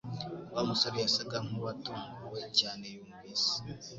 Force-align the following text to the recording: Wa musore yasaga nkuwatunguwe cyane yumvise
Wa 0.53 0.61
musore 0.69 0.97
yasaga 1.05 1.37
nkuwatunguwe 1.45 2.41
cyane 2.59 2.85
yumvise 2.93 3.51